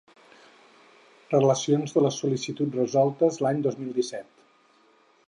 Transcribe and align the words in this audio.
Relacions 1.33 1.93
de 1.97 2.03
les 2.05 2.17
sol·licituds 2.23 2.79
resoltes 2.81 3.39
l'any 3.47 3.63
dos 3.67 3.79
mil 3.83 3.93
disset. 3.99 4.33